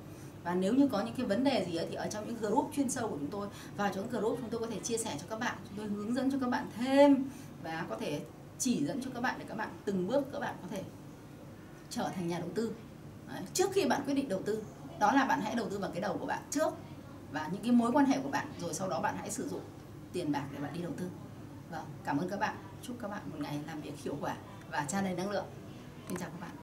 Và 0.44 0.56
nếu 0.56 0.74
như 0.74 0.88
có 0.88 1.02
những 1.02 1.16
cái 1.18 1.25
vấn 1.25 1.44
đề 1.44 1.66
gì 1.66 1.75
ấy, 1.75 1.88
thì 1.90 1.96
ở 1.96 2.08
trong 2.08 2.28
những 2.28 2.38
group 2.38 2.72
chuyên 2.75 2.90
sâu 2.90 3.08
của 3.08 3.18
chúng 3.20 3.30
tôi 3.30 3.48
vào 3.78 3.92
trong 3.96 4.10
group 4.10 4.38
chúng 4.42 4.50
tôi 4.50 4.60
có 4.62 4.68
thể 4.68 4.80
chia 4.80 4.98
sẻ 4.98 5.18
cho 5.22 5.25
các 5.30 5.40
bạn. 5.40 5.58
Chúng 5.70 5.78
tôi 5.78 5.88
hướng 5.88 6.16
dẫn 6.16 6.32
cho 6.32 6.38
các 6.42 6.50
bạn 6.50 6.68
thêm 6.78 7.25
và 7.63 7.86
có 7.90 7.96
thể 8.00 8.22
chỉ 8.63 8.86
dẫn 8.86 9.01
cho 9.01 9.12
các 9.13 9.22
bạn 9.22 9.36
để 9.39 9.46
các 9.50 9.58
bạn 9.58 9.70
từng 9.86 10.08
bước 10.08 10.24
các 10.34 10.39
bạn 10.39 10.55
có 10.62 10.67
thể 10.72 10.84
trở 11.89 12.10
thành 12.15 12.27
nhà 12.27 12.39
đầu 12.39 12.50
tư. 12.55 12.74
Đấy. 13.27 13.41
trước 13.53 13.72
khi 13.74 13.86
bạn 13.86 14.01
quyết 14.05 14.13
định 14.13 14.29
đầu 14.29 14.41
tư, 14.46 14.63
đó 15.00 15.12
là 15.12 15.25
bạn 15.25 15.41
hãy 15.41 15.55
đầu 15.55 15.70
tư 15.70 15.79
vào 15.79 15.91
cái 15.91 16.01
đầu 16.01 16.17
của 16.17 16.25
bạn 16.25 16.43
trước 16.51 16.74
và 17.32 17.50
những 17.51 17.62
cái 17.62 17.72
mối 17.72 17.91
quan 17.91 18.05
hệ 18.05 18.20
của 18.24 18.29
bạn, 18.29 18.48
rồi 18.60 18.74
sau 18.74 18.89
đó 18.89 19.01
bạn 19.01 19.15
hãy 19.17 19.32
sử 19.32 19.50
dụng 19.50 19.62
tiền 20.13 20.32
bạc 20.32 20.46
để 20.51 20.60
bạn 20.60 20.74
đi 20.74 20.82
đầu 20.82 20.91
tư. 20.98 21.10
Vâng 21.72 21.86
cảm 22.03 22.17
ơn 22.17 22.29
các 22.29 22.39
bạn. 22.39 22.55
Chúc 22.82 22.96
các 23.01 23.08
bạn 23.08 23.22
một 23.32 23.38
ngày 23.39 23.60
làm 23.67 23.82
việc 23.82 24.00
hiệu 24.03 24.17
quả 24.22 24.36
và 24.72 24.86
tràn 24.88 25.03
đầy 25.03 25.15
năng 25.15 25.32
lượng. 25.32 25.46
Xin 26.08 26.17
chào 26.17 26.29
các 26.29 26.41
bạn. 26.41 26.55